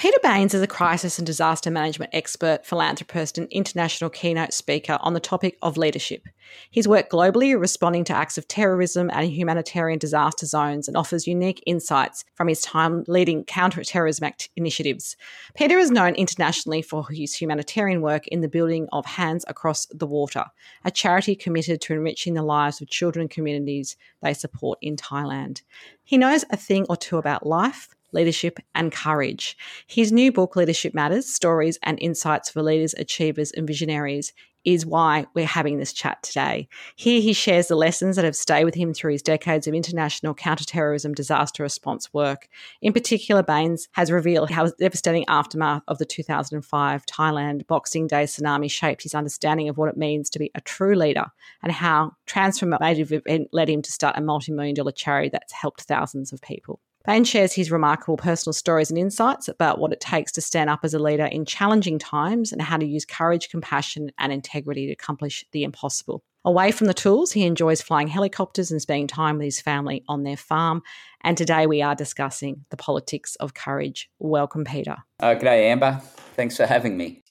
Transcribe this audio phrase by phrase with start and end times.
[0.00, 5.12] Peter Baines is a crisis and disaster management expert, philanthropist, and international keynote speaker on
[5.12, 6.26] the topic of leadership.
[6.70, 11.62] He's worked globally responding to acts of terrorism and humanitarian disaster zones and offers unique
[11.66, 15.18] insights from his time leading counter-terrorism act initiatives.
[15.54, 20.06] Peter is known internationally for his humanitarian work in the building of Hands Across the
[20.06, 20.46] Water,
[20.82, 25.60] a charity committed to enriching the lives of children and communities they support in Thailand.
[26.02, 29.56] He knows a thing or two about life, leadership, and courage.
[29.86, 34.32] His new book, Leadership Matters Stories and Insights for Leaders, Achievers, and Visionaries,
[34.64, 36.68] is why we're having this chat today.
[36.96, 40.34] Here he shares the lessons that have stayed with him through his decades of international
[40.34, 42.48] counterterrorism disaster response work.
[42.82, 48.24] In particular, Baines has revealed how the devastating aftermath of the 2005 Thailand Boxing Day
[48.24, 51.26] tsunami shaped his understanding of what it means to be a true leader
[51.62, 56.32] and how transformative event led him to start a multi-million dollar charity that's helped thousands
[56.32, 56.80] of people.
[57.06, 60.80] Baines shares his remarkable personal stories and insights about what it takes to stand up
[60.82, 64.92] as a leader in challenging times and how to use courage, compassion, and integrity to
[64.92, 66.22] accomplish the impossible.
[66.44, 70.24] Away from the tools, he enjoys flying helicopters and spending time with his family on
[70.24, 70.82] their farm.
[71.22, 74.10] And today we are discussing the politics of courage.
[74.18, 74.96] Welcome, Peter.
[75.20, 76.00] Uh, g'day, Amber.
[76.36, 77.22] Thanks for having me.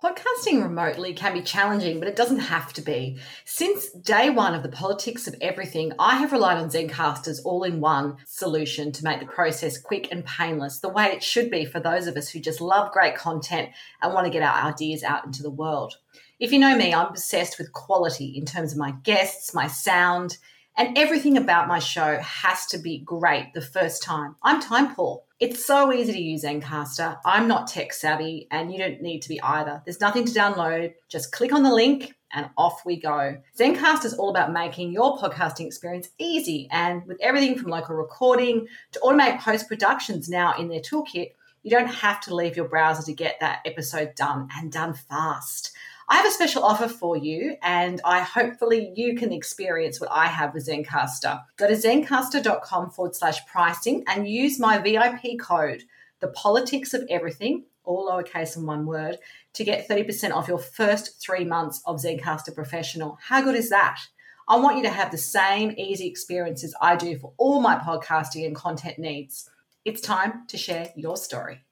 [0.00, 3.18] Podcasting remotely can be challenging, but it doesn't have to be.
[3.44, 7.80] Since day one of the politics of everything, I have relied on Zencastr's all in
[7.80, 11.80] one solution to make the process quick and painless, the way it should be for
[11.80, 13.70] those of us who just love great content
[14.00, 15.96] and want to get our ideas out into the world.
[16.38, 20.38] If you know me, I'm obsessed with quality in terms of my guests, my sound,
[20.76, 24.36] and everything about my show has to be great the first time.
[24.44, 25.22] I'm time poor.
[25.40, 27.20] It's so easy to use Zencastr.
[27.24, 29.80] I'm not tech savvy, and you don't need to be either.
[29.84, 30.94] There's nothing to download.
[31.08, 33.40] Just click on the link and off we go.
[33.56, 38.66] Zencastr is all about making your podcasting experience easy, and with everything from local recording
[38.90, 41.30] to automate post productions now in their toolkit,
[41.62, 45.70] you don't have to leave your browser to get that episode done and done fast.
[46.10, 50.26] I have a special offer for you, and I hopefully you can experience what I
[50.26, 51.42] have with Zencastr.
[51.58, 55.82] Go to zencastr.com forward slash pricing and use my VIP code,
[56.20, 59.18] the politics of everything, all lowercase and one word,
[59.52, 63.18] to get 30% off your first three months of Zencastr Professional.
[63.20, 64.00] How good is that?
[64.48, 68.46] I want you to have the same easy experiences I do for all my podcasting
[68.46, 69.50] and content needs.
[69.84, 71.66] It's time to share your story.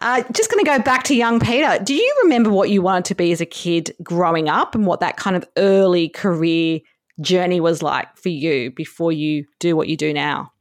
[0.00, 1.82] Uh, just going to go back to young Peter.
[1.82, 5.00] Do you remember what you wanted to be as a kid growing up and what
[5.00, 6.80] that kind of early career
[7.20, 10.52] journey was like for you before you do what you do now?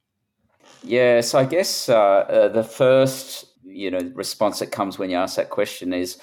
[0.84, 5.18] Yeah, so I guess uh, uh, the first you know response that comes when you
[5.18, 6.18] ask that question is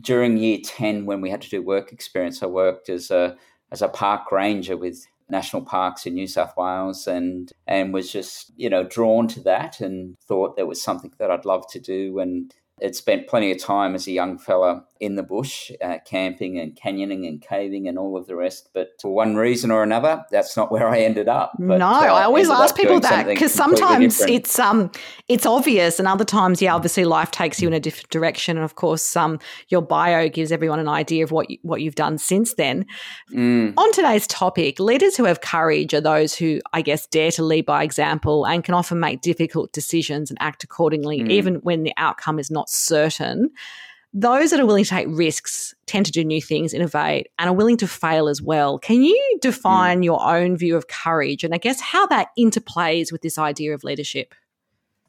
[0.00, 3.36] during year 10 when we had to do work experience i worked as a
[3.70, 8.52] as a park ranger with national parks in New South Wales and and was just
[8.56, 12.18] you know drawn to that and thought there was something that I'd love to do.
[12.18, 12.52] And
[12.82, 16.74] had spent plenty of time as a young fella in the bush, uh, camping and
[16.74, 18.70] canyoning and caving and all of the rest.
[18.72, 21.52] But for one reason or another, that's not where I ended up.
[21.58, 24.36] But, no, uh, I always ask people that because sometimes different.
[24.36, 24.90] it's um
[25.28, 28.56] it's obvious, and other times, yeah, obviously life takes you in a different direction.
[28.56, 29.38] And of course, um,
[29.68, 32.86] your bio gives everyone an idea of what you, what you've done since then.
[33.32, 33.74] Mm.
[33.76, 37.66] On today's topic, leaders who have courage are those who, I guess, dare to lead
[37.66, 41.30] by example and can often make difficult decisions and act accordingly, mm.
[41.30, 43.50] even when the outcome is not certain
[44.14, 47.54] those that are willing to take risks tend to do new things, innovate, and are
[47.54, 48.78] willing to fail as well.
[48.78, 50.04] Can you define mm.
[50.04, 53.84] your own view of courage and I guess how that interplays with this idea of
[53.84, 54.34] leadership?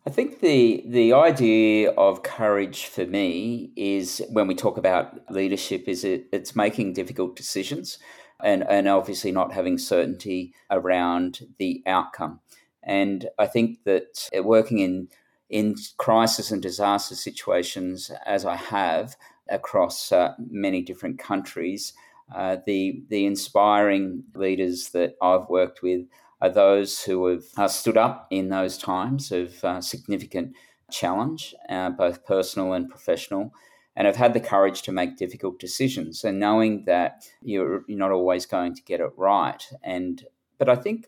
[0.05, 5.87] I think the the idea of courage for me is when we talk about leadership
[5.87, 7.99] is it, it's making difficult decisions
[8.41, 12.39] and, and obviously not having certainty around the outcome.
[12.81, 15.09] And I think that working in
[15.49, 19.15] in crisis and disaster situations, as I have
[19.49, 21.93] across uh, many different countries,
[22.33, 26.05] uh, the the inspiring leaders that I've worked with
[26.41, 30.55] are those who have uh, stood up in those times of uh, significant
[30.91, 33.53] challenge, uh, both personal and professional,
[33.95, 38.11] and have had the courage to make difficult decisions and knowing that you're, you're not
[38.11, 39.67] always going to get it right.
[39.83, 40.25] And
[40.57, 41.07] but I think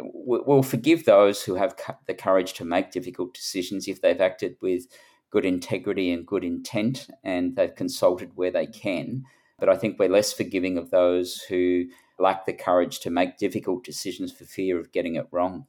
[0.00, 1.74] we'll forgive those who have
[2.06, 4.86] the courage to make difficult decisions if they've acted with
[5.30, 9.24] good integrity and good intent and they've consulted where they can.
[9.58, 11.84] But I think we're less forgiving of those who
[12.18, 15.66] lack the courage to make difficult decisions for fear of getting it wrong.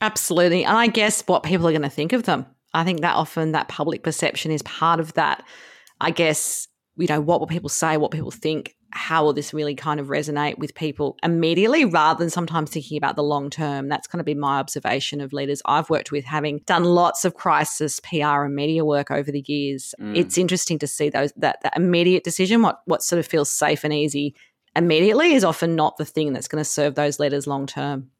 [0.00, 0.64] Absolutely.
[0.64, 2.46] And I guess what people are going to think of them.
[2.74, 5.44] I think that often that public perception is part of that.
[6.00, 9.74] I guess, you know, what will people say, what people think, how will this really
[9.74, 13.88] kind of resonate with people immediately rather than sometimes thinking about the long term?
[13.88, 17.34] That's kind of been my observation of leaders I've worked with, having done lots of
[17.34, 19.94] crisis PR and media work over the years.
[20.00, 20.16] Mm.
[20.16, 23.84] It's interesting to see those that, that immediate decision, what what sort of feels safe
[23.84, 24.34] and easy
[24.76, 28.10] immediately is often not the thing that's going to serve those leaders long term.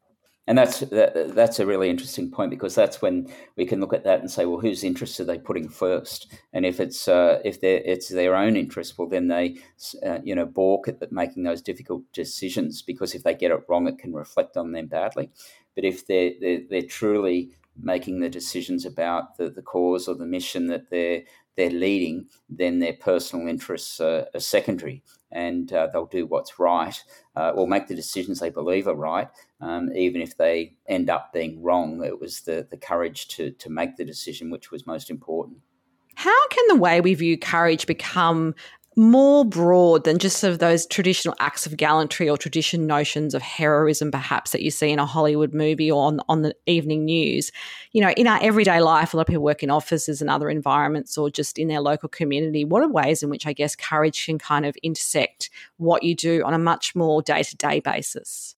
[0.45, 4.03] And that's that, that's a really interesting point because that's when we can look at
[4.03, 6.33] that and say, well, whose interest are they putting first?
[6.51, 9.57] And if it's uh, if it's their own interest, well, then they
[10.05, 13.87] uh, you know balk at making those difficult decisions because if they get it wrong,
[13.87, 15.29] it can reflect on them badly.
[15.75, 20.25] But if they're they're, they're truly making the decisions about the, the cause or the
[20.25, 21.23] mission that they're
[21.55, 27.01] they're leading, then their personal interests are, are secondary, and uh, they'll do what's right
[27.35, 29.29] uh, or make the decisions they believe are right,
[29.61, 32.03] um, even if they end up being wrong.
[32.03, 35.57] It was the the courage to to make the decision which was most important.
[36.15, 38.53] How can the way we view courage become
[38.95, 43.41] more broad than just sort of those traditional acts of gallantry or tradition notions of
[43.41, 47.51] heroism perhaps that you see in a Hollywood movie or on, on the evening news.
[47.91, 50.49] You know, in our everyday life, a lot of people work in offices and other
[50.49, 52.65] environments or just in their local community.
[52.65, 56.43] What are ways in which I guess courage can kind of intersect what you do
[56.43, 58.55] on a much more day to day basis?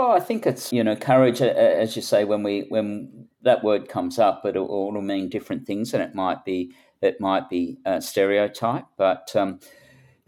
[0.00, 3.88] Oh, I think it's you know courage, as you say, when we when that word
[3.88, 8.00] comes up, it'll, it'll mean different things, and it might be it might be a
[8.00, 9.60] stereotype, but um,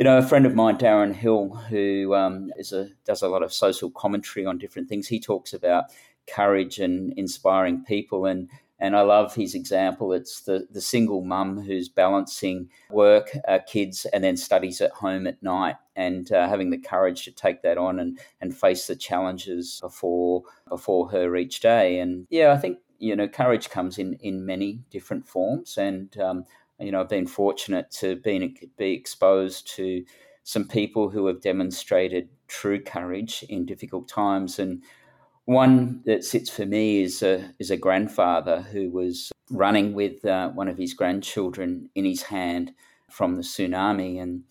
[0.01, 3.43] you know, a friend of mine, Darren Hill, who um, is a does a lot
[3.43, 5.09] of social commentary on different things.
[5.09, 5.85] He talks about
[6.27, 10.15] courage and inspiring people, and and I love his example.
[10.15, 15.27] It's the the single mum who's balancing work, uh, kids, and then studies at home
[15.27, 18.97] at night, and uh, having the courage to take that on and and face the
[18.97, 21.99] challenges before before her each day.
[21.99, 26.45] And yeah, I think you know courage comes in in many different forms, and um,
[26.81, 30.05] you know, I've been fortunate to be, be exposed to
[30.45, 34.59] some people who have demonstrated true courage in difficult times.
[34.59, 34.83] And
[35.45, 40.49] one that sits for me is a, is a grandfather who was running with uh,
[40.51, 42.73] one of his grandchildren in his hand
[43.11, 44.45] from the tsunami, and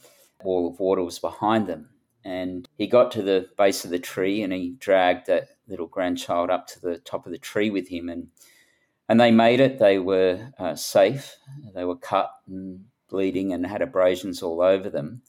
[0.44, 1.90] wall of water was behind them.
[2.26, 6.50] And he got to the base of the tree and he dragged that little grandchild
[6.50, 8.10] up to the top of the tree with him.
[8.10, 8.30] And
[9.08, 9.80] and they made it.
[9.80, 11.38] They were uh, safe.
[11.74, 15.24] They were cut and bleeding and had abrasions all over them.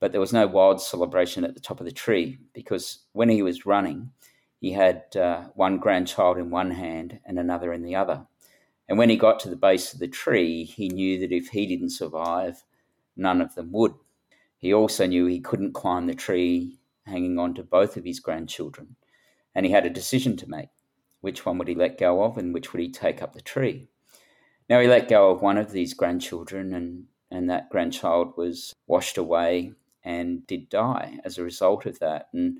[0.00, 3.40] But there was no wild celebration at the top of the tree because when he
[3.40, 4.10] was running,
[4.60, 8.26] he had uh, one grandchild in one hand and another in the other.
[8.88, 11.66] And when he got to the base of the tree, he knew that if he
[11.66, 12.64] didn't survive,
[13.16, 13.94] none of them would.
[14.58, 18.96] He also knew he couldn't climb the tree hanging on to both of his grandchildren.
[19.54, 20.68] And he had a decision to make.
[21.20, 23.88] Which one would he let go of and which would he take up the tree?
[24.68, 29.18] Now he let go of one of these grandchildren, and, and that grandchild was washed
[29.18, 32.28] away and did die as a result of that.
[32.32, 32.58] And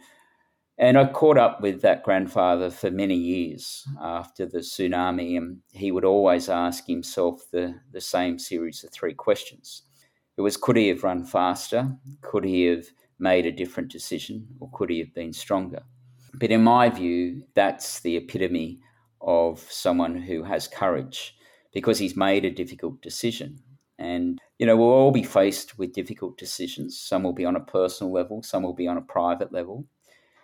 [0.77, 5.93] and I caught up with that grandfather for many years after the tsunami, and he
[5.93, 9.83] would always ask himself the, the same series of three questions.
[10.37, 11.97] It was could he have run faster?
[12.23, 12.87] Could he have
[13.21, 14.49] made a different decision?
[14.59, 15.85] Or could he have been stronger?
[16.35, 18.81] But in my view, that's the epitome
[19.21, 21.37] of someone who has courage
[21.73, 23.61] because he's made a difficult decision.
[23.99, 26.99] And, you know, we'll all be faced with difficult decisions.
[26.99, 29.87] Some will be on a personal level, some will be on a private level.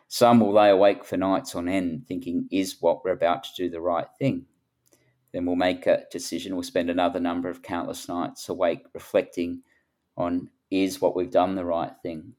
[0.08, 3.70] Some will lay awake for nights on end thinking, is what we're about to do
[3.70, 4.46] the right thing?
[5.32, 9.62] Then we'll make a decision, we'll spend another number of countless nights awake reflecting
[10.16, 12.34] on, is what we've done the right thing?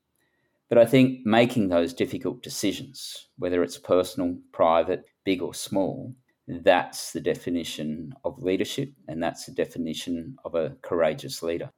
[0.71, 6.15] But I think making those difficult decisions, whether it's personal, private, big or small,
[6.47, 11.71] that's the definition of leadership and that's the definition of a courageous leader.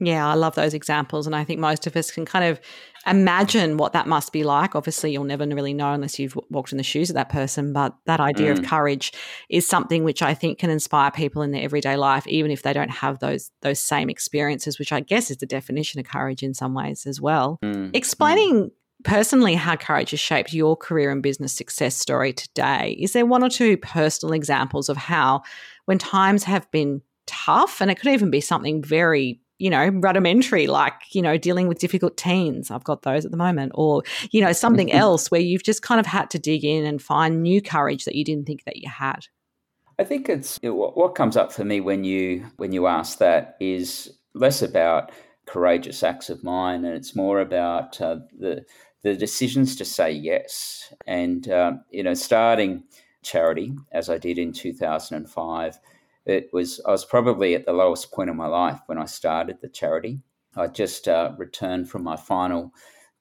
[0.00, 1.26] Yeah, I love those examples.
[1.26, 2.60] And I think most of us can kind of
[3.06, 4.74] imagine what that must be like.
[4.74, 7.72] Obviously, you'll never really know unless you've walked in the shoes of that person.
[7.72, 8.58] But that idea mm.
[8.58, 9.12] of courage
[9.48, 12.72] is something which I think can inspire people in their everyday life, even if they
[12.72, 16.54] don't have those those same experiences, which I guess is the definition of courage in
[16.54, 17.58] some ways as well.
[17.62, 17.94] Mm.
[17.94, 18.70] Explaining mm
[19.02, 22.96] personally how courage has shaped your career and business success story today.
[22.98, 25.42] Is there one or two personal examples of how
[25.84, 30.66] when times have been tough, and it could even be something very you know, rudimentary,
[30.66, 32.70] like, you know, dealing with difficult teens.
[32.70, 33.72] I've got those at the moment.
[33.74, 37.00] Or, you know, something else where you've just kind of had to dig in and
[37.00, 39.26] find new courage that you didn't think that you had.
[39.98, 44.18] I think it's what comes up for me when you when you ask that is
[44.34, 45.12] less about
[45.46, 48.64] courageous acts of mine, and it's more about uh, the
[49.02, 50.92] the decisions to say yes.
[51.06, 52.82] And uh, you know, starting
[53.22, 55.78] charity as I did in two thousand and five,
[56.26, 59.58] it was I was probably at the lowest point of my life when I started
[59.60, 60.20] the charity.
[60.56, 62.72] I just uh, returned from my final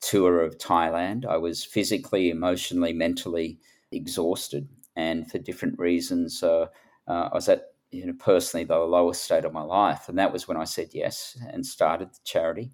[0.02, 1.26] tour of Thailand.
[1.26, 3.60] I was physically, emotionally, mentally
[3.92, 6.68] exhausted, and for different reasons, uh,
[7.08, 10.32] uh, I was at you know personally the lowest state of my life, and that
[10.32, 12.72] was when I said yes and started the charity.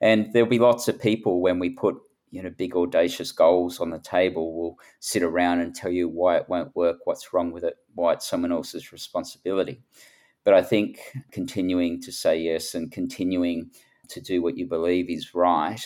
[0.00, 1.96] And there'll be lots of people when we put
[2.30, 6.36] you know big audacious goals on the table will sit around and tell you why
[6.36, 9.80] it won't work what's wrong with it why it's someone else's responsibility.
[10.44, 11.00] But i think
[11.32, 13.70] continuing to say yes and continuing
[14.08, 15.80] to do what you believe is right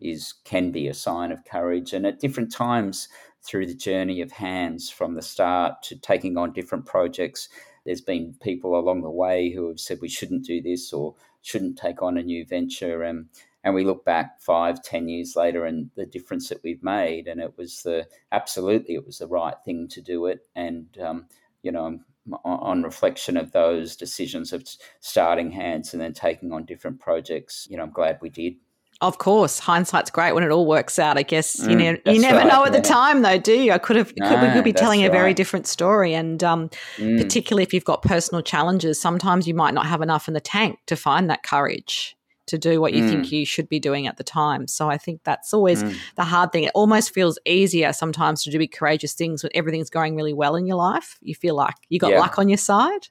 [0.00, 1.92] is can be a sign of courage.
[1.92, 3.08] And at different times
[3.42, 7.48] through the journey of hands from the start to taking on different projects
[7.84, 11.78] there's been people along the way who have said we shouldn't do this or shouldn't
[11.78, 13.26] take on a new venture and
[13.68, 17.38] and we look back five, ten years later and the difference that we've made, and
[17.38, 21.26] it was the absolutely it was the right thing to do it, and um,
[21.62, 21.98] you know
[22.44, 24.62] on reflection of those decisions of
[25.00, 28.54] starting hands and then taking on different projects, you know I'm glad we did.
[29.00, 31.18] Of course, hindsight's great when it all works out.
[31.18, 32.80] I guess mm, you know you never right, know at yeah.
[32.80, 33.72] the time, though, do you?
[33.72, 35.10] I could have no, could, we could be telling right.
[35.10, 37.20] a very different story, and um, mm.
[37.20, 40.78] particularly if you've got personal challenges, sometimes you might not have enough in the tank
[40.86, 42.17] to find that courage
[42.48, 43.08] to do what you mm.
[43.08, 44.66] think you should be doing at the time.
[44.66, 45.96] So I think that's always mm.
[46.16, 46.64] the hard thing.
[46.64, 50.56] It almost feels easier sometimes to do big courageous things when everything's going really well
[50.56, 51.18] in your life.
[51.20, 52.20] You feel like you got yeah.
[52.20, 53.08] luck on your side.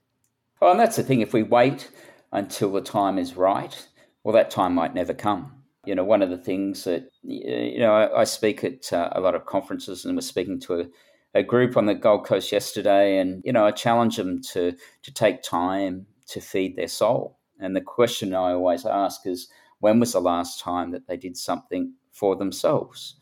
[0.59, 1.21] Well, and that's the thing.
[1.21, 1.89] If we wait
[2.31, 3.87] until the time is right,
[4.23, 5.53] well, that time might never come.
[5.85, 9.21] You know, one of the things that, you know, I, I speak at uh, a
[9.21, 10.85] lot of conferences and was speaking to a,
[11.33, 15.13] a group on the Gold Coast yesterday, and you know, I challenge them to to
[15.13, 19.47] take time to feed their soul and the question I always ask is
[19.79, 23.15] when was the last time that they did something for themselves?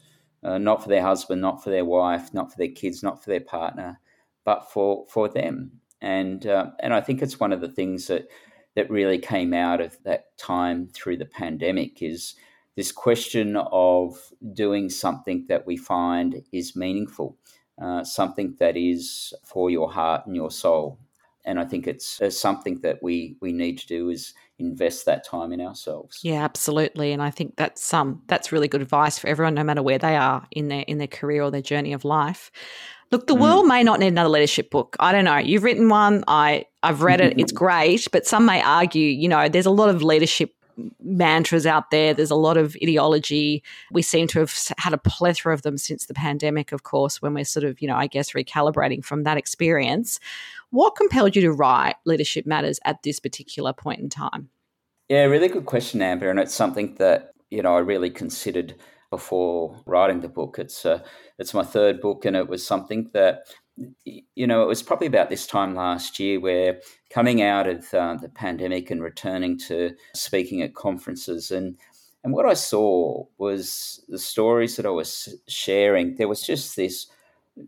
[0.43, 3.31] Uh, not for their husband, not for their wife, not for their kids, not for
[3.31, 3.99] their partner,
[4.43, 5.71] but for, for them.
[6.01, 8.27] And, uh, and I think it's one of the things that,
[8.75, 12.35] that really came out of that time through the pandemic is
[12.75, 14.17] this question of
[14.53, 17.37] doing something that we find is meaningful,
[17.81, 20.99] uh, something that is for your heart and your soul
[21.45, 25.23] and I think it's, it's, something that we we need to do is invest that
[25.23, 26.19] time in ourselves.
[26.23, 29.83] Yeah, absolutely, and I think that's um that's really good advice for everyone, no matter
[29.83, 32.51] where they are in their in their career or their journey of life.
[33.11, 33.41] Look, the mm.
[33.41, 34.95] world may not need another leadership book.
[34.99, 35.37] I don't know.
[35.37, 36.23] You've written one.
[36.27, 37.39] I I've read it.
[37.39, 40.53] It's great, but some may argue, you know, there's a lot of leadership
[41.01, 42.13] mantras out there.
[42.13, 43.63] There's a lot of ideology.
[43.91, 47.33] We seem to have had a plethora of them since the pandemic, of course, when
[47.33, 50.19] we're sort of, you know, I guess recalibrating from that experience.
[50.71, 54.49] What compelled you to write Leadership Matters at this particular point in time?
[55.09, 56.29] Yeah, really good question, Amber.
[56.29, 58.75] And it's something that, you know, I really considered
[59.11, 60.57] before writing the book.
[60.59, 60.99] It's uh,
[61.37, 63.47] it's my third book, and it was something that
[64.05, 66.79] you know it was probably about this time last year where
[67.09, 71.77] coming out of uh, the pandemic and returning to speaking at conferences and
[72.23, 76.15] and what I saw was the stories that I was sharing.
[76.15, 77.05] There was just this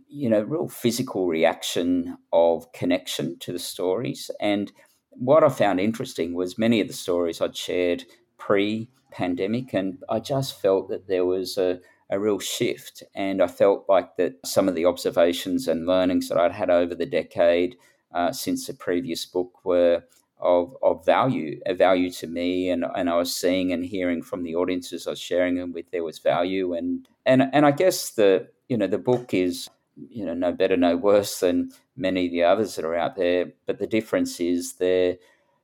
[0.07, 4.29] you know, real physical reaction of connection to the stories.
[4.39, 4.71] And
[5.11, 8.03] what I found interesting was many of the stories I'd shared
[8.37, 13.03] pre pandemic, and I just felt that there was a, a real shift.
[13.13, 16.95] And I felt like that some of the observations and learnings that I'd had over
[16.95, 17.75] the decade
[18.13, 20.03] uh, since the previous book were
[20.39, 24.43] of, of value, a value to me, and, and I was seeing and hearing from
[24.43, 28.11] the audiences I was sharing them with there was value, and and and I guess
[28.11, 32.31] the you know the book is you know no better no worse than many of
[32.31, 35.17] the others that are out there but the difference is they're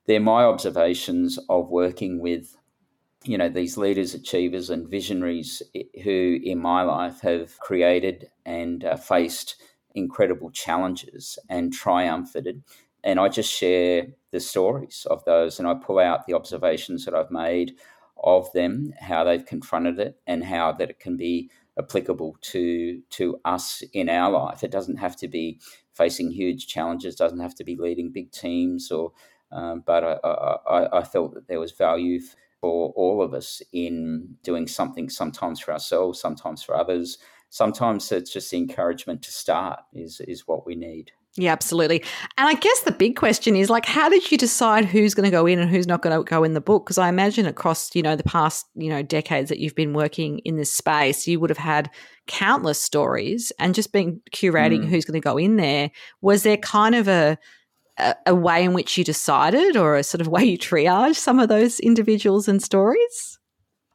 [0.08, 2.58] they're my observations of working with
[3.24, 5.62] you know these leaders achievers and visionaries
[6.04, 9.56] who in my life have created and uh, faced
[9.96, 12.48] incredible challenges and triumphed
[13.04, 17.14] and i just share the stories of those and i pull out the observations that
[17.14, 17.74] i've made
[18.24, 23.40] of them how they've confronted it and how that it can be applicable to to
[23.46, 24.64] us in our life.
[24.64, 25.60] It doesn't have to be
[25.94, 27.16] facing huge challenges.
[27.16, 28.92] Doesn't have to be leading big teams.
[28.92, 29.12] Or,
[29.52, 30.30] um, but I,
[30.68, 32.20] I, I felt that there was value
[32.64, 35.10] for all of us in doing something.
[35.10, 37.18] Sometimes for ourselves, sometimes for others.
[37.50, 41.12] Sometimes it's just the encouragement to start is is what we need.
[41.36, 42.02] Yeah, absolutely.
[42.38, 45.32] And I guess the big question is like, how did you decide who's going to
[45.32, 46.86] go in and who's not going to go in the book?
[46.86, 50.40] Because I imagine across, you know, the past, you know, decades that you've been working
[50.46, 51.90] in this space, you would have had
[52.28, 54.88] countless stories and just been curating mm.
[54.88, 55.92] who's going to go in there.
[56.22, 57.38] Was there kind of a,
[57.98, 61.50] a, way in which you decided or a sort of way you triage some of
[61.50, 63.40] those individuals and stories?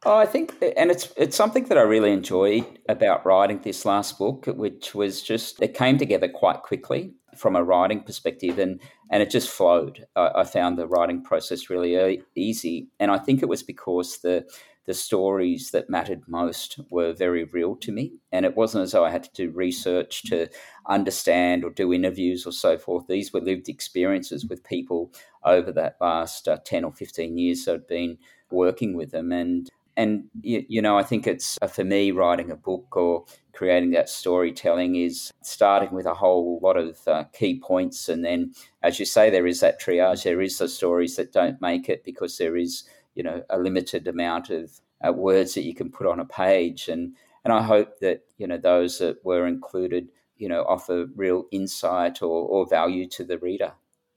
[0.05, 4.17] Oh, I think, and it's it's something that I really enjoyed about writing this last
[4.17, 8.79] book, which was just it came together quite quickly from a writing perspective, and
[9.11, 10.05] and it just flowed.
[10.15, 14.45] I, I found the writing process really easy, and I think it was because the
[14.85, 19.05] the stories that mattered most were very real to me, and it wasn't as though
[19.05, 20.47] I had to do research to
[20.87, 23.07] understand or do interviews or so forth.
[23.07, 27.65] These were lived experiences with people over that last uh, ten or fifteen years.
[27.65, 28.17] So I'd been
[28.49, 29.69] working with them, and
[29.99, 33.91] and you, you, know, I think it's uh, for me writing a book or creating
[33.91, 38.97] that storytelling is starting with a whole lot of uh, key points, and then, as
[38.97, 40.23] you say, there is that triage.
[40.23, 42.85] There is the stories that don't make it because there is,
[43.19, 46.87] you know, a limited amount of uh, words that you can put on a page,
[46.87, 50.07] and and I hope that you know those that were included,
[50.37, 53.73] you know, offer real insight or, or value to the reader.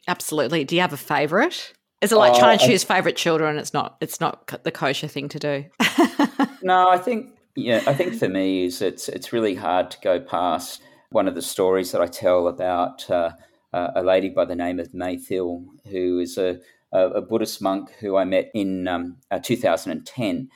[0.06, 0.62] Absolutely.
[0.62, 1.72] Do you have a favourite?
[2.00, 3.58] Is it like uh, trying to choose favorite children?
[3.58, 3.96] It's not.
[4.00, 5.64] It's not the kosher thing to do.
[6.62, 7.82] no, I think yeah.
[7.88, 10.80] I think for me is it's it's really hard to go past
[11.10, 13.32] one of the stories that I tell about uh,
[13.72, 16.60] a lady by the name of May who is a,
[16.92, 20.50] a Buddhist monk who I met in um, uh, 2010.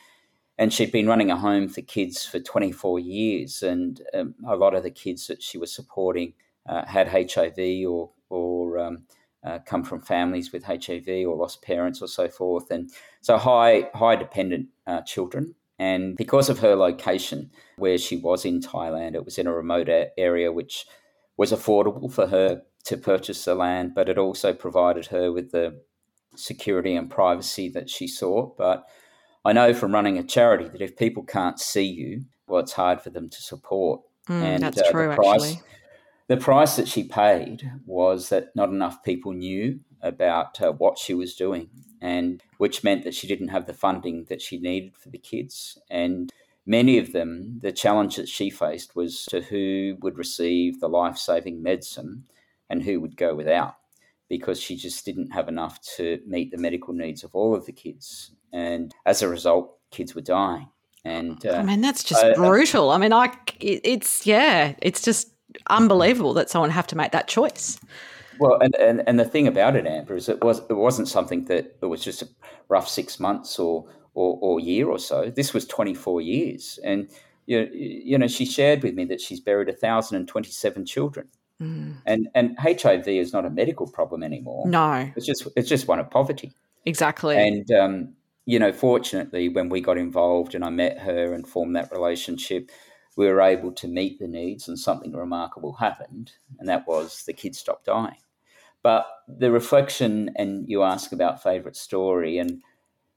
[0.59, 4.75] And she'd been running a home for kids for 24 years, and um, a lot
[4.75, 6.33] of the kids that she was supporting
[6.67, 9.03] uh, had HIV or or um,
[9.45, 12.91] uh, come from families with HIV or lost parents or so forth, and
[13.21, 15.55] so high high dependent uh, children.
[15.79, 19.91] And because of her location, where she was in Thailand, it was in a remote
[20.17, 20.87] area which
[21.37, 25.83] was affordable for her to purchase the land, but it also provided her with the
[26.39, 28.57] security and privacy that she sought.
[28.57, 28.87] But
[29.45, 33.01] I know from running a charity that if people can't see you, well, it's hard
[33.01, 34.03] for them to support.
[34.29, 35.63] Mm, and that's uh, true, price, actually
[36.29, 41.15] the price that she paid was that not enough people knew about uh, what she
[41.15, 41.69] was doing,
[42.01, 45.79] and which meant that she didn't have the funding that she needed for the kids.
[45.89, 46.33] And
[46.65, 51.17] many of them, the challenge that she faced was to who would receive the life
[51.17, 52.25] saving medicine
[52.69, 53.77] and who would go without,
[54.29, 57.73] because she just didn't have enough to meet the medical needs of all of the
[57.73, 58.33] kids.
[58.53, 60.69] And as a result, kids were dying.
[61.05, 62.91] And uh, I mean, that's just brutal.
[62.91, 65.33] I mean, I it's yeah, it's just
[65.71, 67.79] unbelievable that someone have to make that choice.
[68.39, 71.45] Well, and, and, and the thing about it, Amber, is it was it wasn't something
[71.47, 72.29] that it was just a
[72.69, 75.31] rough six months or or, or year or so.
[75.31, 77.09] This was twenty four years, and
[77.47, 80.85] you know, you know she shared with me that she's buried thousand and twenty seven
[80.85, 81.29] children.
[81.61, 81.97] Mm.
[82.05, 84.67] And and HIV is not a medical problem anymore.
[84.69, 86.53] No, it's just it's just one of poverty.
[86.85, 87.37] Exactly.
[87.37, 88.15] And um,
[88.45, 92.71] you know, fortunately, when we got involved and I met her and formed that relationship,
[93.17, 97.33] we were able to meet the needs and something remarkable happened, and that was the
[97.33, 98.19] kids stopped dying.
[98.83, 102.63] But the reflection, and you ask about favourite story, and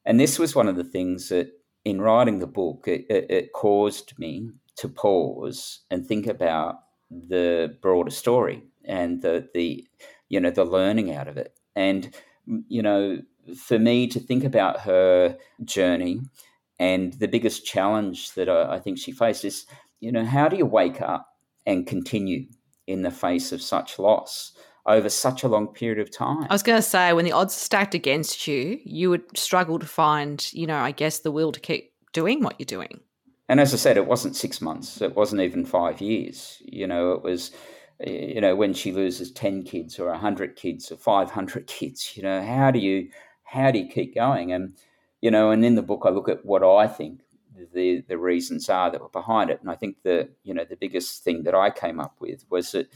[0.05, 1.51] and this was one of the things that
[1.85, 7.77] in writing the book, it, it, it caused me to pause and think about the
[7.81, 9.87] broader story and the the
[10.29, 12.13] you know the learning out of it, and
[12.47, 13.19] mm, you know
[13.57, 16.21] for me to think about her journey
[16.77, 19.65] and the biggest challenge that I, I think she faced is
[19.99, 21.27] you know, how do you wake up
[21.65, 22.45] and continue
[22.87, 24.53] in the face of such loss
[24.85, 26.47] over such a long period of time?
[26.49, 29.77] I was going to say, when the odds are stacked against you, you would struggle
[29.79, 33.01] to find, you know, I guess the will to keep doing what you're doing.
[33.49, 36.61] And as I said, it wasn't six months, it wasn't even five years.
[36.65, 37.51] You know, it was,
[38.05, 42.41] you know, when she loses 10 kids or 100 kids or 500 kids, you know,
[42.41, 43.09] how do you,
[43.43, 44.53] how do you keep going?
[44.53, 44.77] And,
[45.19, 47.21] you know, and in the book, I look at what I think
[47.73, 49.59] the the reasons are that were behind it.
[49.61, 52.71] And I think the you know the biggest thing that I came up with was
[52.71, 52.91] that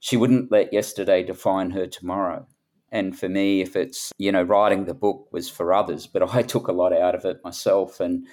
[0.00, 2.46] she wouldn't let yesterday define her tomorrow.
[2.90, 6.42] And for me, if it's you know writing the book was for others, but I
[6.42, 8.26] took a lot out of it myself, and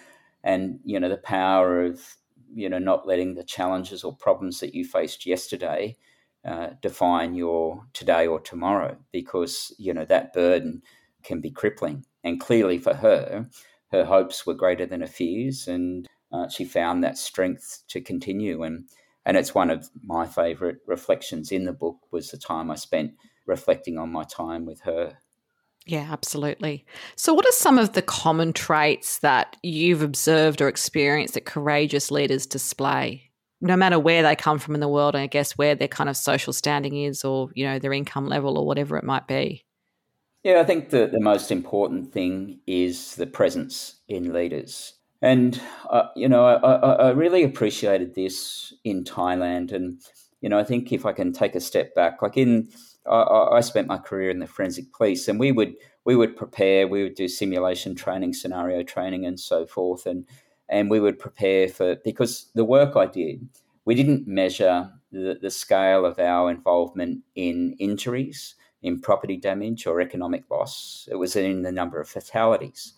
[0.45, 1.99] and you know the power of
[2.53, 5.97] you know not letting the challenges or problems that you faced yesterday
[6.45, 10.81] uh, define your today or tomorrow, because you know that burden
[11.23, 12.05] can be crippling.
[12.23, 13.49] And clearly for her,
[13.91, 18.63] her hopes were greater than her fears, and uh, she found that strength to continue.
[18.63, 18.87] And
[19.25, 23.13] and it's one of my favourite reflections in the book was the time I spent
[23.47, 25.17] reflecting on my time with her.
[25.85, 26.85] Yeah, absolutely.
[27.15, 32.11] So, what are some of the common traits that you've observed or experienced that courageous
[32.11, 33.25] leaders display?
[33.61, 36.09] no matter where they come from in the world, and I guess where their kind
[36.09, 39.65] of social standing is, or you know their income level, or whatever it might be.
[40.43, 44.93] Yeah, I think the, the most important thing is the presence in leaders.
[45.19, 49.71] And, uh, you know, I, I, I, really appreciated this in Thailand.
[49.71, 49.99] And,
[50.41, 52.69] you know, I think if I can take a step back, like in,
[53.09, 56.87] I, I spent my career in the forensic police and we would, we would prepare,
[56.87, 60.05] we would do simulation training, scenario training, and so forth.
[60.05, 60.25] And,
[60.69, 63.47] and we would prepare for, because the work I did,
[63.85, 69.99] we didn't measure the, the scale of our involvement in injuries in property damage or
[69.99, 71.07] economic loss.
[71.11, 72.93] It was in the number of fatalities.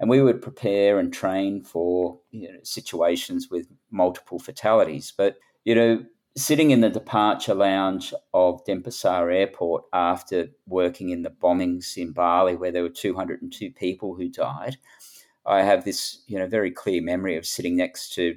[0.00, 5.12] And we would prepare and train for you know, situations with multiple fatalities.
[5.16, 6.04] But, you know,
[6.38, 12.56] sitting in the departure lounge of Denpasar Airport after working in the bombings in Bali,
[12.56, 14.76] where there were 202 people who died,
[15.46, 18.36] I have this, you know, very clear memory of sitting next to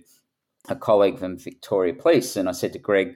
[0.69, 2.35] a colleague from Victoria Police.
[2.35, 3.15] And I said to Greg,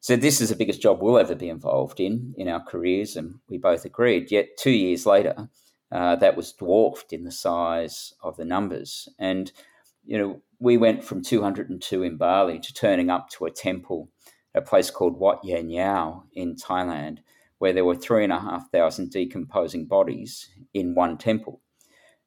[0.00, 3.40] so this is the biggest job we'll ever be involved in in our careers, and
[3.48, 4.30] we both agreed.
[4.30, 5.48] Yet two years later,
[5.90, 9.50] uh, dat was dwarfed in the size of the numbers, and
[10.06, 14.08] you know we went from 202 in Bali to turning up to a temple,
[14.54, 17.18] a place called Wat Yan Yao in Thailand,
[17.58, 21.60] where there were three and a half thousand decomposing bodies in one temple.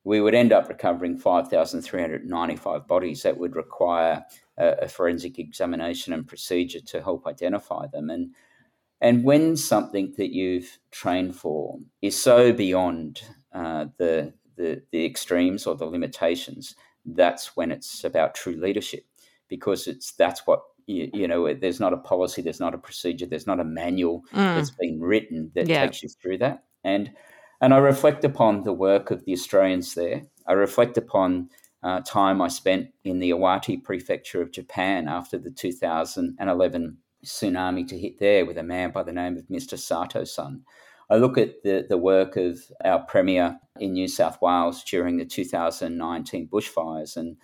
[0.03, 4.23] We would end up recovering 5,395 bodies that would require
[4.57, 8.09] a, a forensic examination and procedure to help identify them.
[8.09, 8.33] And
[9.01, 13.21] and when something that you've trained for is so beyond
[13.53, 16.75] uh, the, the the extremes or the limitations,
[17.15, 19.05] that's when it's about true leadership,
[19.47, 21.53] because it's that's what you, you, know.
[21.53, 24.55] There's not a policy, there's not a procedure, there's not a manual mm.
[24.55, 25.85] that's been written that yeah.
[25.85, 26.63] takes you through that.
[26.83, 27.11] And
[27.61, 30.23] and I reflect upon the work of the Australians there.
[30.47, 31.49] I reflect upon
[31.83, 37.97] uh, time I spent in the Iwate prefecture of Japan after the 2011 tsunami to
[37.97, 39.77] hit there with a man by the name of Mr.
[39.77, 40.63] Sato San.
[41.09, 45.25] I look at the, the work of our Premier in New South Wales during the
[45.25, 47.37] 2019 bushfires, and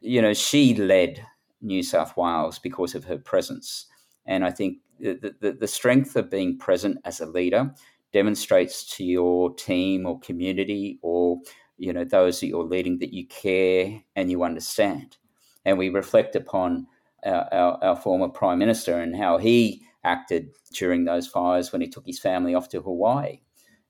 [0.00, 1.24] you know she led
[1.60, 3.86] New South Wales because of her presence.
[4.26, 7.74] And I think the, the, the strength of being present as a leader
[8.12, 11.38] demonstrates to your team or community or
[11.78, 15.16] you know those that you're leading that you care and you understand
[15.64, 16.86] and we reflect upon
[17.24, 21.88] our, our, our, former prime minister and how he acted during those fires when he
[21.88, 23.40] took his family off to hawaii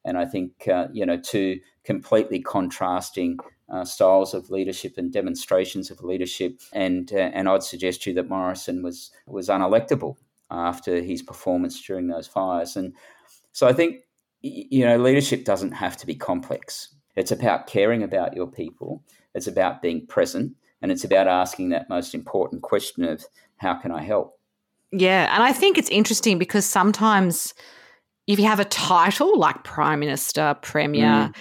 [0.05, 3.39] and i think uh, you know two completely contrasting
[3.73, 8.17] uh, styles of leadership and demonstrations of leadership and uh, and i'd suggest to you
[8.17, 10.17] that morrison was was unelectable
[10.51, 12.95] after his performance during those fires and
[13.53, 14.01] so i think
[14.43, 19.03] you know leadership doesn't have to be complex it's about caring about your people.
[19.35, 20.57] It's about being present.
[20.83, 24.40] And it's about asking that most important question of how can I help?
[24.93, 25.33] Yeah.
[25.35, 27.55] And I think it's interesting because sometimes
[28.27, 31.35] if you have a title like Prime Minister, Premier, mm.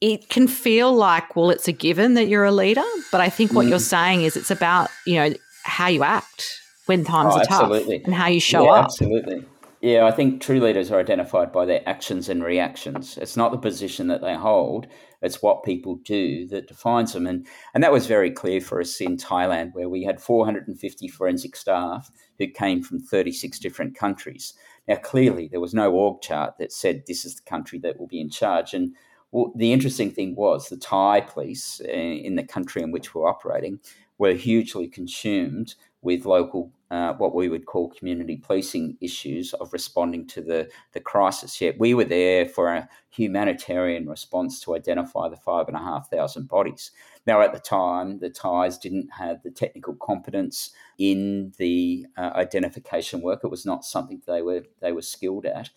[0.00, 2.84] it can feel like, well, it's a given that you're a leader.
[3.10, 3.70] But I think what mm.
[3.70, 7.88] you're saying is it's about, you know, how you act when times oh, are tough
[8.04, 8.84] and how you show yeah, up.
[8.86, 9.44] Absolutely.
[9.82, 13.18] Yeah, I think true leaders are identified by their actions and reactions.
[13.18, 14.86] It's not the position that they hold,
[15.20, 17.26] it's what people do that defines them.
[17.26, 21.56] And, and that was very clear for us in Thailand, where we had 450 forensic
[21.56, 24.54] staff who came from 36 different countries.
[24.88, 28.06] Now, clearly, there was no org chart that said this is the country that will
[28.06, 28.72] be in charge.
[28.72, 28.94] And
[29.30, 33.28] well, the interesting thing was the Thai police eh, in the country in which we're
[33.28, 33.80] operating
[34.18, 40.26] were hugely consumed with local uh, what we would call community policing issues of responding
[40.26, 41.60] to the, the crisis.
[41.60, 46.08] Yet we were there for a humanitarian response to identify the five and a half
[46.10, 46.92] thousand bodies.
[47.26, 53.20] Now, at the time, the Thais didn't have the technical competence in the uh, identification
[53.20, 53.40] work.
[53.42, 55.70] It was not something they were they were skilled at.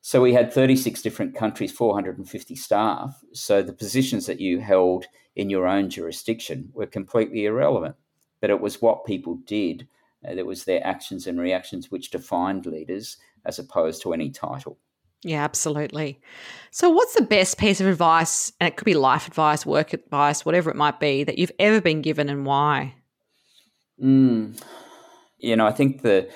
[0.00, 3.24] So we had 36 different countries, 450 staff.
[3.32, 7.96] So the positions that you held in your own jurisdiction were completely irrelevant.
[8.40, 9.88] But it was what people did
[10.26, 14.78] it was their actions and reactions which defined leaders as opposed to any title.
[15.22, 16.20] Yeah, absolutely.
[16.70, 20.44] So, what's the best piece of advice, and it could be life advice, work advice,
[20.44, 22.94] whatever it might be, that you've ever been given and why?
[24.02, 24.60] Mm,
[25.38, 26.28] you know, I think the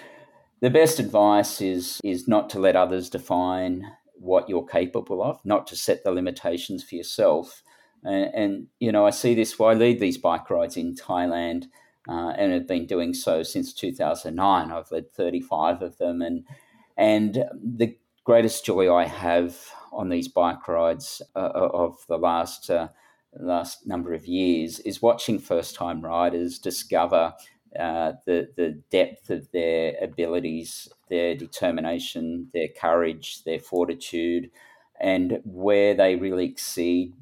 [0.60, 5.66] the best advice is is not to let others define what you're capable of, not
[5.68, 7.62] to set the limitations for yourself.
[8.02, 9.58] And, and you know, I see this.
[9.58, 11.66] Well, I lead these bike rides in Thailand
[12.10, 14.72] uh, and have been doing so since 2009.
[14.72, 16.44] I've led 35 of them, and
[16.96, 19.56] and the greatest joy I have
[19.92, 22.88] on these bike rides uh, uh of the last uh,
[23.38, 27.32] last number of years is watching first time riders discover
[27.78, 34.50] uh, the the depth of their abilities, their determination, their courage, their fortitude,
[35.00, 37.14] and where they really exceed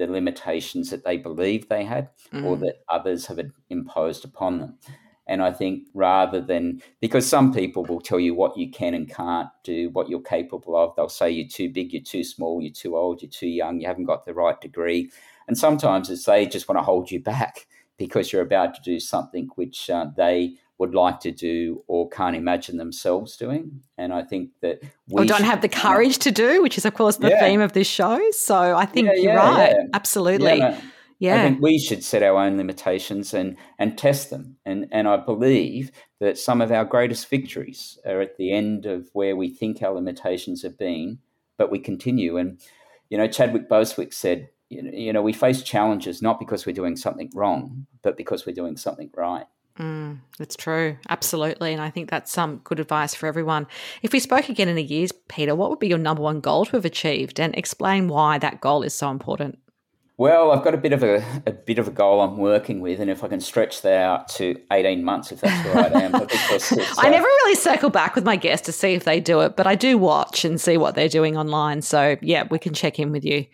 [0.00, 2.42] the limitations that they believe they had mm.
[2.42, 4.78] or that others have imposed upon them.
[5.26, 9.08] And I think rather than because some people will tell you what you can and
[9.08, 12.72] can't do, what you're capable of, they'll say you're too big, you're too small, you're
[12.72, 15.10] too old, you're too young, you haven't got the right degree.
[15.46, 17.66] And sometimes it's they just want to hold you back
[17.98, 22.34] because you're about to do something which uh, they would like to do or can't
[22.34, 23.82] imagine themselves doing.
[23.98, 26.94] And I think that we or don't have the courage to do, which is of
[26.94, 27.40] course the yeah.
[27.40, 28.18] theme of this show.
[28.32, 29.76] So I think yeah, you're yeah, right.
[29.92, 30.58] Absolutely.
[30.58, 30.76] No,
[31.18, 31.36] yeah.
[31.36, 34.56] I think we should set our own limitations and and test them.
[34.64, 39.10] And and I believe that some of our greatest victories are at the end of
[39.12, 41.18] where we think our limitations have been,
[41.58, 42.38] but we continue.
[42.38, 42.58] And
[43.10, 47.30] you know, Chadwick Bostwick said, you know, we face challenges not because we're doing something
[47.34, 49.46] wrong, but because we're doing something right.
[49.80, 53.66] Mm, it's true, absolutely, and I think that's some good advice for everyone.
[54.02, 56.66] If we spoke again in a year's, Peter, what would be your number one goal
[56.66, 59.58] to have achieved, and explain why that goal is so important?
[60.18, 63.00] Well, I've got a bit of a, a bit of a goal I'm working with,
[63.00, 66.14] and if I can stretch that out to eighteen months, if that's right, I am.
[66.98, 69.66] I never really circle back with my guests to see if they do it, but
[69.66, 71.80] I do watch and see what they're doing online.
[71.80, 73.46] So yeah, we can check in with you.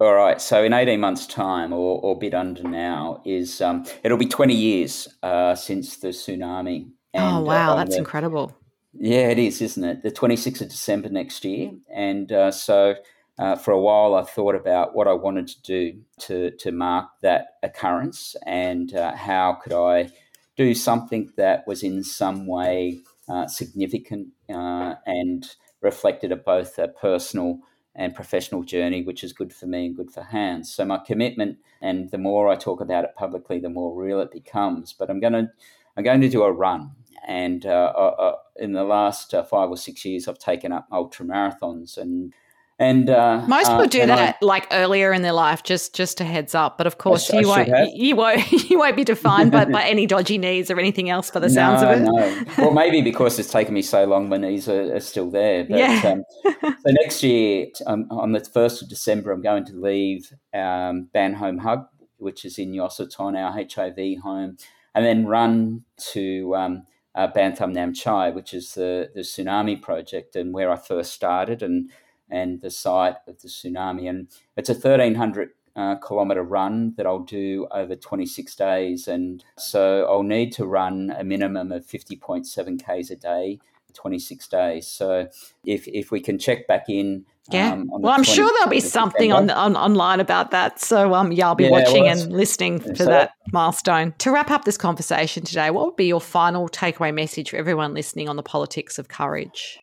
[0.00, 0.40] All right.
[0.40, 4.26] So in 18 months' time, or, or a bit under now, is um, it'll be
[4.26, 6.88] 20 years uh, since the tsunami.
[7.14, 7.72] Oh, and, oh, wow.
[7.72, 8.56] Uh, that's the, incredible.
[8.92, 10.02] Yeah, it is, isn't it?
[10.02, 11.70] The 26th of December next year.
[11.94, 12.96] And uh, so
[13.38, 17.10] uh, for a while, I thought about what I wanted to do to, to mark
[17.22, 20.10] that occurrence and uh, how could I
[20.56, 25.46] do something that was in some way uh, significant and
[25.80, 27.58] reflected a both a personal
[27.96, 30.70] and professional journey, which is good for me and good for Hands.
[30.70, 34.32] So my commitment, and the more I talk about it publicly, the more real it
[34.32, 34.92] becomes.
[34.92, 35.50] But I'm going to,
[35.96, 36.90] I'm going to do a run,
[37.26, 40.88] and uh, uh, uh in the last uh, five or six years, I've taken up
[40.90, 42.34] ultra marathons, and
[42.78, 46.20] and uh, most people uh, do that I, like earlier in their life, just just
[46.20, 46.76] a heads up.
[46.76, 50.38] But of course, you won't you won't you won't be defined by, by any dodgy
[50.38, 51.30] knees or anything else.
[51.30, 52.44] By the sounds of it, no.
[52.64, 55.64] Well, maybe because it's taken me so long, my knees are, are still there.
[55.64, 56.00] But, yeah.
[56.04, 56.24] um,
[56.62, 61.34] so next year, um, on the first of December, I'm going to leave um, Ban
[61.34, 64.56] Home Hug, which is in Yasothon, our HIV home,
[64.94, 66.56] and then run to.
[66.56, 71.12] Um, uh, Bantham Nam Chai, which is the, the tsunami project and where I first
[71.12, 71.88] started, and
[72.34, 74.08] and the site of the tsunami.
[74.08, 79.06] And it's a 1300 uh, kilometer run that I'll do over 26 days.
[79.06, 82.44] And so I'll need to run a minimum of 50.7
[82.82, 83.60] Ks a day,
[83.92, 84.88] 26 days.
[84.88, 85.28] So
[85.64, 87.24] if, if we can check back in.
[87.50, 87.72] Yeah.
[87.72, 90.80] Um, well, I'm sure there'll be something on, on, online about that.
[90.80, 94.14] So um, yeah, I'll be yeah, watching well, and listening for so that milestone.
[94.18, 97.94] To wrap up this conversation today, what would be your final takeaway message for everyone
[97.94, 99.78] listening on the politics of courage?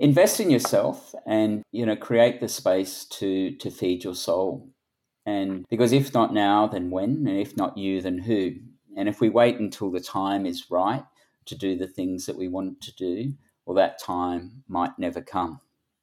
[0.00, 4.68] Invest in yourself and you know create the space to to feed your soul
[5.26, 8.52] and because if not now then when and if not you then who
[8.96, 11.04] and if we wait until the time is right
[11.46, 13.32] to do the things that we want to do
[13.64, 15.60] well that time might never come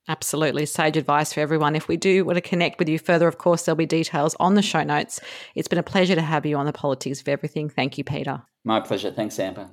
[0.08, 0.67] Absolutely.
[0.67, 1.75] Sage advice for everyone.
[1.75, 4.53] If we do want to connect with you further, of course, there'll be details on
[4.53, 5.19] the show notes.
[5.55, 7.69] It's been a pleasure to have you on the politics of everything.
[7.69, 8.43] Thank you, Peter.
[8.63, 9.10] My pleasure.
[9.10, 9.67] Thanks, Amber.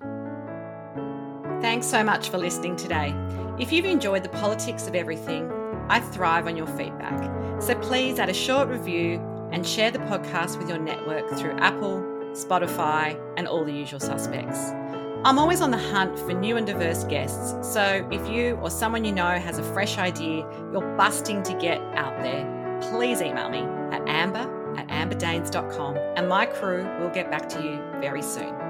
[1.61, 3.14] Thanks so much for listening today.
[3.59, 5.51] If you've enjoyed the politics of everything,
[5.88, 7.62] I thrive on your feedback.
[7.62, 9.21] So please add a short review
[9.53, 12.01] and share the podcast with your network through Apple,
[12.33, 14.71] Spotify, and all the usual suspects.
[15.25, 19.05] I'm always on the hunt for new and diverse guests, so if you or someone
[19.05, 23.61] you know has a fresh idea you're busting to get out there, please email me
[23.95, 28.62] at amber at amberdaines.com and my crew will get back to you very soon.